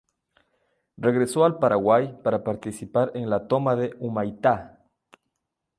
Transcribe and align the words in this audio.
Regresó 0.97 1.45
al 1.45 1.59
Paraguay 1.59 2.17
para 2.23 2.43
participar 2.43 3.11
en 3.13 3.29
la 3.29 3.47
toma 3.47 3.75
de 3.75 3.95
Humaitá. 3.99 4.79